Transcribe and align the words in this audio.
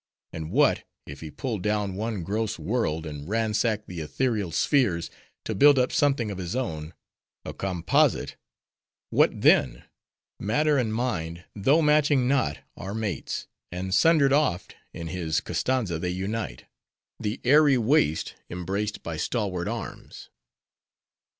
And 0.33 0.49
what, 0.49 0.83
if 1.05 1.21
he 1.21 1.29
pulled 1.29 1.61
down 1.61 1.93
one 1.93 2.23
gross 2.23 2.57
world, 2.57 3.05
and 3.05 3.29
ransacked 3.29 3.85
the 3.85 4.01
etherial 4.01 4.51
spheres, 4.51 5.11
to 5.45 5.53
build 5.53 5.77
up 5.77 5.91
something 5.91 6.31
of 6.31 6.39
his 6.39 6.55
own—a 6.55 7.53
composite:—what 7.53 9.41
then? 9.41 9.83
matter 10.39 10.79
and 10.79 10.91
mind, 10.91 11.43
though 11.55 11.83
matching 11.83 12.27
not, 12.27 12.57
are 12.75 12.95
mates; 12.95 13.45
and 13.71 13.93
sundered 13.93 14.33
oft, 14.33 14.75
in 14.91 15.05
his 15.05 15.39
Koztanza 15.39 15.99
they 16.01 16.09
unite:—the 16.09 17.39
airy 17.43 17.77
waist, 17.77 18.33
embraced 18.49 19.03
by 19.03 19.17
stalwart 19.17 19.67
arms. 19.67 20.29